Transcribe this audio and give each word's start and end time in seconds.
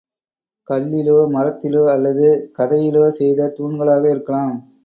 கல்லிலோ 0.67 1.17
மரத்திலோ 1.33 1.83
அல்லது 1.93 2.25
சுதையிலோ 2.57 3.05
செய்த 3.19 3.51
தூண்களாக 3.59 4.03
இருக்கலாம். 4.09 4.55